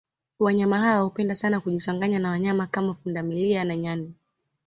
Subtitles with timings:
[0.39, 4.13] Wanyama hawa hupenda sana kujichanganya na wanyama kama pundamlia na nyani